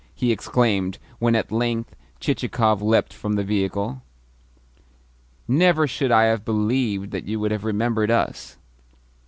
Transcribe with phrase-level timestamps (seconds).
[0.15, 4.01] he exclaimed when at length Chichikov leapt from the vehicle.
[5.47, 8.57] "Never should I have believed that you would have remembered us!"